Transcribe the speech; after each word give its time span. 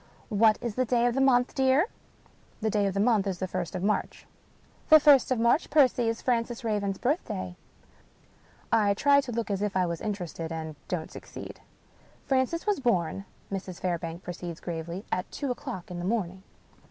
"What 0.43 0.57
is 0.61 0.73
the 0.73 0.83
day 0.83 1.05
of 1.05 1.13
the 1.13 1.21
month, 1.21 1.53
dear? 1.53 1.85
"*' 2.37 2.61
The 2.63 2.71
day 2.71 2.87
of 2.87 2.95
the 2.95 2.99
month 2.99 3.27
is 3.27 3.37
the 3.37 3.47
first 3.47 3.75
of 3.75 3.83
March." 3.83 4.25
"The 4.89 4.99
first 4.99 5.29
of 5.29 5.37
March, 5.39 5.69
Percy, 5.69 6.09
is 6.09 6.23
Francis 6.23 6.63
Raven's 6.63 6.97
birth 6.97 7.23
day." 7.25 7.55
I 8.71 8.95
try 8.95 9.21
to 9.21 9.31
look 9.31 9.51
as 9.51 9.61
if 9.61 9.77
I 9.77 9.85
was 9.85 10.01
interested— 10.01 10.49
^and 10.51 10.75
don't 10.87 11.11
succeed." 11.11 11.61
Francis 12.27 12.65
was 12.65 12.79
bom," 12.79 13.25
Mrs. 13.51 13.79
Fairbank 13.79 14.23
proceeds 14.23 14.59
gravely," 14.59 15.05
at 15.11 15.29
two 15.29 15.51
o'clock 15.51 15.91
in 15.91 15.99
the 15.99 16.03
morning." 16.05 16.41